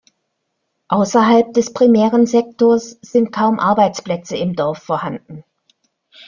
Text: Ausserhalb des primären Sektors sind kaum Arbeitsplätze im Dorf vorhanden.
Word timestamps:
Ausserhalb 0.87 1.53
des 1.53 1.73
primären 1.73 2.25
Sektors 2.25 2.97
sind 3.03 3.31
kaum 3.31 3.59
Arbeitsplätze 3.59 4.35
im 4.35 4.55
Dorf 4.55 4.79
vorhanden. 4.79 5.43